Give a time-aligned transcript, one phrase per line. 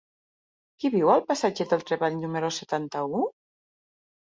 [0.83, 3.25] Qui viu al passatge del Treball número setanta-u?